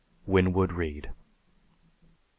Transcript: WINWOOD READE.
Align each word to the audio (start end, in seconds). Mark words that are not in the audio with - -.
WINWOOD 0.25 0.71
READE. 0.71 1.11